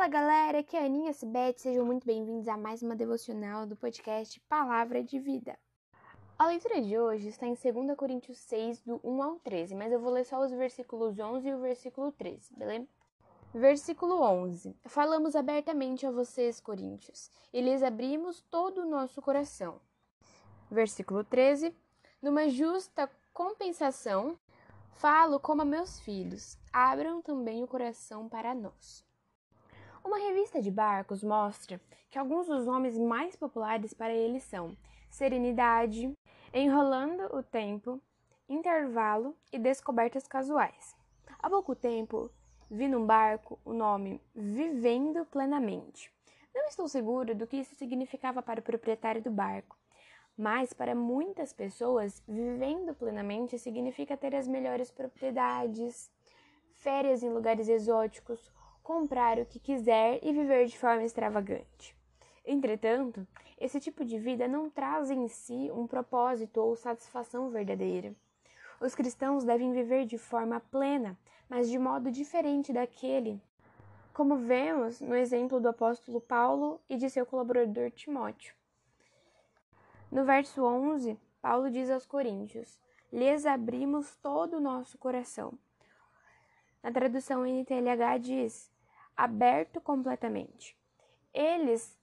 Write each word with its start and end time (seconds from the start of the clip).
Fala 0.00 0.08
galera, 0.08 0.60
aqui 0.60 0.78
é 0.78 0.80
a 0.80 0.86
Aninha 0.86 1.12
Sibete, 1.12 1.60
sejam 1.60 1.84
muito 1.84 2.06
bem-vindos 2.06 2.48
a 2.48 2.56
mais 2.56 2.82
uma 2.82 2.96
devocional 2.96 3.66
do 3.66 3.76
podcast 3.76 4.40
Palavra 4.48 5.04
de 5.04 5.18
Vida. 5.18 5.58
A 6.38 6.46
leitura 6.46 6.80
de 6.80 6.98
hoje 6.98 7.28
está 7.28 7.46
em 7.46 7.52
2 7.52 7.94
Coríntios 7.98 8.38
6, 8.38 8.80
do 8.80 8.98
1 9.04 9.22
ao 9.22 9.36
13, 9.40 9.74
mas 9.74 9.92
eu 9.92 10.00
vou 10.00 10.10
ler 10.10 10.24
só 10.24 10.42
os 10.42 10.50
versículos 10.52 11.18
11 11.18 11.46
e 11.46 11.52
o 11.52 11.60
versículo 11.60 12.10
13, 12.12 12.56
beleza? 12.56 12.88
Versículo 13.52 14.22
11: 14.22 14.74
Falamos 14.86 15.36
abertamente 15.36 16.06
a 16.06 16.10
vocês, 16.10 16.62
coríntios, 16.62 17.30
e 17.52 17.60
lhes 17.60 17.82
abrimos 17.82 18.40
todo 18.50 18.80
o 18.80 18.88
nosso 18.88 19.20
coração. 19.20 19.82
Versículo 20.70 21.22
13: 21.24 21.76
Numa 22.22 22.48
justa 22.48 23.06
compensação, 23.34 24.38
falo 24.92 25.38
como 25.38 25.60
a 25.60 25.66
meus 25.66 26.00
filhos, 26.00 26.56
abram 26.72 27.20
também 27.20 27.62
o 27.62 27.68
coração 27.68 28.30
para 28.30 28.54
nós. 28.54 29.09
Uma 30.02 30.18
revista 30.18 30.62
de 30.62 30.70
barcos 30.70 31.22
mostra 31.22 31.80
que 32.08 32.18
alguns 32.18 32.46
dos 32.46 32.64
nomes 32.64 32.98
mais 32.98 33.36
populares 33.36 33.92
para 33.92 34.12
eles 34.12 34.42
são 34.44 34.76
Serenidade, 35.10 36.12
Enrolando 36.54 37.36
o 37.36 37.42
Tempo, 37.42 38.00
Intervalo 38.48 39.36
e 39.52 39.58
Descobertas 39.58 40.26
Casuais. 40.26 40.96
Há 41.38 41.50
pouco 41.50 41.74
tempo, 41.76 42.30
vi 42.70 42.88
num 42.88 43.04
barco 43.04 43.58
o 43.64 43.72
nome 43.72 44.20
Vivendo 44.34 45.24
Plenamente. 45.26 46.10
Não 46.54 46.66
estou 46.66 46.88
seguro 46.88 47.34
do 47.34 47.46
que 47.46 47.58
isso 47.58 47.74
significava 47.74 48.42
para 48.42 48.60
o 48.60 48.62
proprietário 48.64 49.22
do 49.22 49.30
barco, 49.30 49.76
mas 50.36 50.72
para 50.72 50.94
muitas 50.94 51.52
pessoas, 51.52 52.22
vivendo 52.26 52.94
plenamente 52.94 53.58
significa 53.58 54.16
ter 54.16 54.34
as 54.34 54.48
melhores 54.48 54.90
propriedades, 54.90 56.10
férias 56.72 57.22
em 57.22 57.28
lugares 57.28 57.68
exóticos, 57.68 58.50
comprar 58.82 59.38
o 59.38 59.46
que 59.46 59.58
quiser 59.58 60.18
e 60.22 60.32
viver 60.32 60.66
de 60.66 60.78
forma 60.78 61.04
extravagante. 61.04 61.96
Entretanto, 62.44 63.26
esse 63.58 63.78
tipo 63.78 64.04
de 64.04 64.18
vida 64.18 64.48
não 64.48 64.70
traz 64.70 65.10
em 65.10 65.28
si 65.28 65.70
um 65.72 65.86
propósito 65.86 66.60
ou 66.60 66.74
satisfação 66.74 67.50
verdadeira. 67.50 68.14
Os 68.80 68.94
cristãos 68.94 69.44
devem 69.44 69.72
viver 69.72 70.06
de 70.06 70.16
forma 70.16 70.58
plena, 70.58 71.18
mas 71.48 71.68
de 71.68 71.78
modo 71.78 72.10
diferente 72.10 72.72
daquele, 72.72 73.40
como 74.14 74.36
vemos 74.36 75.00
no 75.00 75.14
exemplo 75.14 75.60
do 75.60 75.68
apóstolo 75.68 76.20
Paulo 76.20 76.80
e 76.88 76.96
de 76.96 77.10
seu 77.10 77.26
colaborador 77.26 77.90
Timóteo. 77.90 78.54
No 80.10 80.24
verso 80.24 80.64
11, 80.64 81.18
Paulo 81.40 81.70
diz 81.70 81.90
aos 81.90 82.06
Coríntios: 82.06 82.80
Lhes 83.12 83.46
abrimos 83.46 84.16
todo 84.16 84.56
o 84.56 84.60
nosso 84.60 84.98
coração. 84.98 85.58
Na 86.82 86.90
tradução 86.90 87.46
NTLH 87.46 88.18
diz: 88.20 88.70
aberto 89.16 89.80
completamente. 89.80 90.76
Eles 91.32 91.96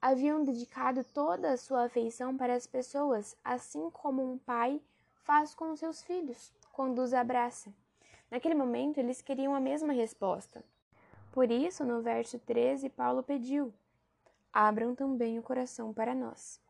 haviam 0.00 0.44
dedicado 0.44 1.02
toda 1.02 1.52
a 1.52 1.56
sua 1.56 1.84
afeição 1.84 2.36
para 2.36 2.54
as 2.54 2.66
pessoas, 2.66 3.36
assim 3.42 3.90
como 3.90 4.22
um 4.22 4.38
pai 4.38 4.80
faz 5.24 5.54
com 5.54 5.74
seus 5.74 6.02
filhos 6.02 6.52
quando 6.72 6.98
os 6.98 7.14
abraça. 7.14 7.72
Naquele 8.30 8.54
momento, 8.54 8.98
eles 8.98 9.22
queriam 9.22 9.54
a 9.54 9.60
mesma 9.60 9.92
resposta. 9.92 10.62
Por 11.32 11.50
isso, 11.50 11.84
no 11.84 12.02
verso 12.02 12.38
13, 12.38 12.90
Paulo 12.90 13.22
pediu: 13.22 13.72
Abram 14.52 14.94
também 14.94 15.38
o 15.38 15.42
coração 15.42 15.92
para 15.92 16.14
nós. 16.14 16.60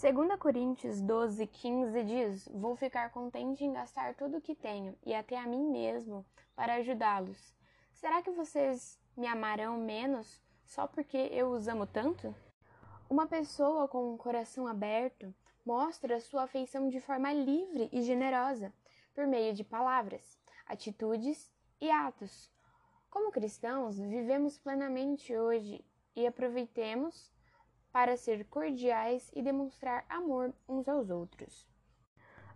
2 0.00 0.38
Coríntios 0.38 1.00
12, 1.00 1.44
15 1.48 2.04
diz: 2.04 2.48
Vou 2.54 2.76
ficar 2.76 3.10
contente 3.10 3.64
em 3.64 3.72
gastar 3.72 4.14
tudo 4.14 4.36
o 4.36 4.40
que 4.40 4.54
tenho 4.54 4.96
e 5.04 5.12
até 5.12 5.36
a 5.36 5.44
mim 5.44 5.72
mesmo 5.72 6.24
para 6.54 6.76
ajudá-los. 6.76 7.52
Será 7.94 8.22
que 8.22 8.30
vocês 8.30 8.96
me 9.16 9.26
amarão 9.26 9.76
menos 9.76 10.40
só 10.64 10.86
porque 10.86 11.16
eu 11.32 11.50
os 11.50 11.66
amo 11.66 11.84
tanto? 11.84 12.32
Uma 13.10 13.26
pessoa 13.26 13.88
com 13.88 14.14
um 14.14 14.16
coração 14.16 14.68
aberto 14.68 15.34
mostra 15.66 16.20
sua 16.20 16.44
afeição 16.44 16.88
de 16.88 17.00
forma 17.00 17.32
livre 17.32 17.88
e 17.92 18.00
generosa, 18.00 18.72
por 19.12 19.26
meio 19.26 19.52
de 19.52 19.64
palavras, 19.64 20.38
atitudes 20.64 21.50
e 21.80 21.90
atos. 21.90 22.48
Como 23.10 23.32
cristãos, 23.32 23.98
vivemos 23.98 24.58
plenamente 24.58 25.36
hoje 25.36 25.84
e 26.14 26.24
aproveitemos 26.24 27.32
para 27.92 28.16
ser 28.16 28.44
cordiais 28.46 29.30
e 29.34 29.42
demonstrar 29.42 30.04
amor 30.08 30.54
uns 30.68 30.88
aos 30.88 31.10
outros. 31.10 31.66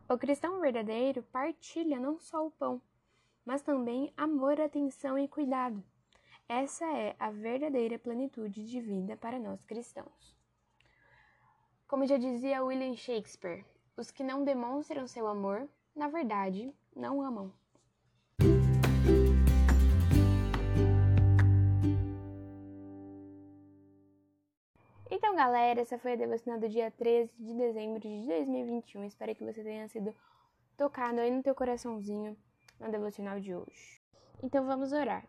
O 0.08 0.18
cristão 0.18 0.60
verdadeiro 0.60 1.22
partilha 1.22 1.98
não 1.98 2.18
só 2.18 2.46
o 2.46 2.50
pão, 2.50 2.80
mas 3.44 3.62
também 3.62 4.12
amor, 4.16 4.60
atenção 4.60 5.18
e 5.18 5.26
cuidado. 5.26 5.82
Essa 6.48 6.84
é 6.84 7.16
a 7.18 7.30
verdadeira 7.30 7.98
plenitude 7.98 8.64
de 8.64 8.80
vida 8.80 9.16
para 9.16 9.38
nós 9.38 9.64
cristãos. 9.64 10.36
Como 11.88 12.06
já 12.06 12.16
dizia 12.16 12.62
William 12.62 12.94
Shakespeare, 12.94 13.64
os 13.96 14.10
que 14.10 14.22
não 14.22 14.44
demonstram 14.44 15.06
seu 15.06 15.26
amor, 15.26 15.68
na 15.94 16.08
verdade, 16.08 16.74
não 16.94 17.22
amam. 17.22 17.52
Galera, 25.44 25.80
essa 25.80 25.98
foi 25.98 26.12
a 26.12 26.16
devocional 26.16 26.60
do 26.60 26.68
dia 26.68 26.88
13 26.92 27.32
de 27.36 27.54
dezembro 27.54 27.98
de 27.98 28.26
2021. 28.28 29.02
Espero 29.06 29.34
que 29.34 29.44
você 29.44 29.60
tenha 29.64 29.88
sido 29.88 30.14
tocado 30.76 31.18
aí 31.18 31.32
no 31.32 31.42
teu 31.42 31.52
coraçãozinho 31.52 32.36
na 32.78 32.88
devocional 32.88 33.40
de 33.40 33.52
hoje. 33.52 34.00
Então, 34.40 34.64
vamos 34.64 34.92
orar. 34.92 35.26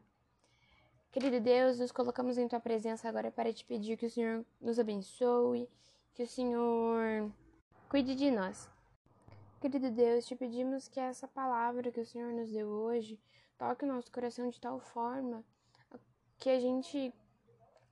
Querido 1.11 1.39
Deus, 1.39 1.79
nos 1.79 1.91
colocamos 1.91 2.37
em 2.37 2.47
tua 2.47 2.59
presença 2.59 3.09
agora 3.09 3.31
para 3.31 3.51
te 3.51 3.65
pedir 3.65 3.97
que 3.97 4.05
o 4.05 4.09
Senhor 4.09 4.45
nos 4.61 4.77
abençoe 4.77 5.67
que 6.13 6.21
o 6.21 6.27
Senhor 6.27 7.31
cuide 7.89 8.13
de 8.13 8.29
nós. 8.29 8.69
Querido 9.59 9.89
Deus, 9.89 10.27
te 10.27 10.35
pedimos 10.35 10.87
que 10.87 10.99
essa 10.99 11.27
palavra 11.27 11.91
que 11.91 12.01
o 12.01 12.05
Senhor 12.05 12.31
nos 12.33 12.51
deu 12.51 12.67
hoje 12.67 13.19
toque 13.57 13.83
o 13.83 13.87
nosso 13.87 14.11
coração 14.11 14.47
de 14.47 14.61
tal 14.61 14.79
forma 14.79 15.43
que 16.37 16.51
a 16.51 16.59
gente 16.59 17.11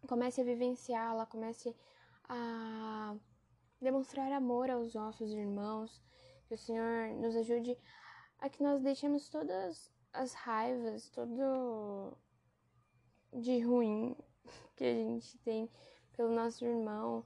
comece 0.08 0.42
a 0.42 0.44
vivenciá-la, 0.44 1.26
comece 1.26 1.76
a 2.34 3.14
demonstrar 3.82 4.32
amor 4.32 4.70
aos 4.70 4.94
nossos 4.94 5.34
irmãos, 5.34 6.02
que 6.48 6.54
o 6.54 6.58
Senhor 6.58 7.10
nos 7.16 7.36
ajude 7.36 7.78
a 8.40 8.50
que 8.50 8.64
nós 8.64 8.82
deixemos 8.82 9.28
todas 9.28 9.92
as 10.14 10.34
raivas, 10.34 11.10
todo 11.10 12.18
de 13.34 13.60
ruim 13.60 14.16
que 14.78 14.86
a 14.86 14.94
gente 14.94 15.38
tem 15.40 15.70
pelo 16.16 16.34
nosso 16.34 16.64
irmão, 16.64 17.26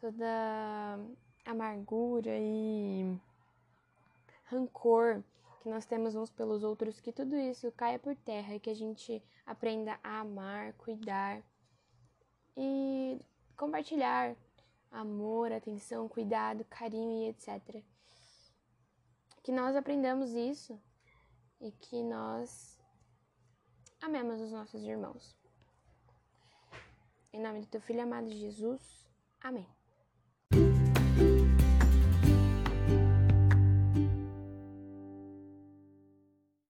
toda 0.00 0.98
amargura 1.44 2.36
e 2.36 3.16
rancor 4.44 5.22
que 5.62 5.68
nós 5.68 5.86
temos 5.86 6.16
uns 6.16 6.30
pelos 6.30 6.64
outros, 6.64 7.00
que 7.00 7.12
tudo 7.12 7.36
isso 7.36 7.70
caia 7.72 7.98
por 7.98 8.16
terra 8.16 8.56
e 8.56 8.60
que 8.60 8.70
a 8.70 8.74
gente 8.74 9.22
aprenda 9.46 10.00
a 10.02 10.18
amar, 10.18 10.72
cuidar 10.72 11.44
compartilhar 13.56 14.36
amor, 14.90 15.52
atenção, 15.52 16.08
cuidado, 16.08 16.64
carinho 16.64 17.24
e 17.24 17.28
etc. 17.28 17.82
Que 19.42 19.50
nós 19.52 19.74
aprendamos 19.74 20.30
isso 20.30 20.80
e 21.60 21.72
que 21.72 22.02
nós 22.02 22.78
amemos 24.00 24.40
os 24.40 24.52
nossos 24.52 24.82
irmãos. 24.82 25.36
Em 27.32 27.40
nome 27.40 27.60
do 27.60 27.66
teu 27.66 27.80
filho 27.80 28.02
amado 28.02 28.30
Jesus. 28.30 29.08
Amém. 29.40 29.81